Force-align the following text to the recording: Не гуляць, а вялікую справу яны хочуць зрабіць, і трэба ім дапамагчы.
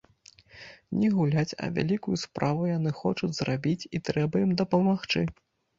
Не 1.01 1.09
гуляць, 1.17 1.57
а 1.65 1.69
вялікую 1.77 2.17
справу 2.23 2.61
яны 2.77 2.97
хочуць 3.03 3.33
зрабіць, 3.43 3.79
і 3.97 4.07
трэба 4.11 4.35
ім 4.49 4.61
дапамагчы. 4.65 5.21